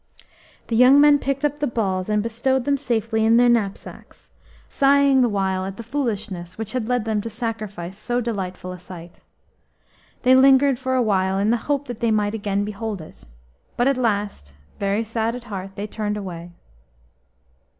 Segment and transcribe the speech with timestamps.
[0.65, 4.31] The young men picked up the balls and bestowed them safely in their knapsacks,
[4.67, 8.79] sighing the while at the foolishness which had led them to sacrifice so delightful a
[8.79, 9.21] sight.
[10.23, 13.25] They lingered for awhile in the hope that they might again behold it,
[13.77, 16.49] but at last, very sad at heart, they turned away.